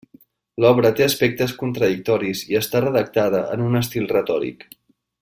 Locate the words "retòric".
4.17-4.67